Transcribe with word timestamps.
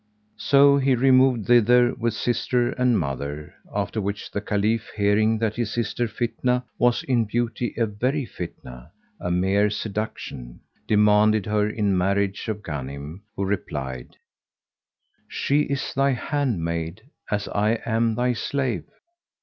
So 0.39 0.77
he 0.77 0.95
removed 0.95 1.45
thither 1.45 1.93
with 1.93 2.15
sister 2.15 2.71
and 2.71 2.97
mother; 2.99 3.53
after 3.71 4.01
which 4.01 4.31
the 4.31 4.41
Caliph, 4.41 4.89
hearing 4.97 5.37
that 5.37 5.57
his 5.57 5.71
sister 5.71 6.07
Fitnah 6.07 6.63
was 6.79 7.03
in 7.03 7.25
beauty 7.25 7.75
a 7.77 7.85
very 7.85 8.25
"fitnah,"[FN#137] 8.25 8.89
a 9.27 9.29
mere 9.29 9.69
seduction, 9.69 10.61
demanded 10.87 11.45
her 11.45 11.69
in 11.69 11.95
marriage 11.95 12.47
of 12.47 12.63
Ghanim 12.63 13.21
who 13.35 13.45
replied, 13.45 14.17
"She 15.27 15.61
is 15.69 15.93
thy 15.93 16.13
handmaid 16.13 17.03
as 17.29 17.47
I 17.49 17.73
am 17.85 18.15
thy 18.15 18.33
slave." 18.33 18.85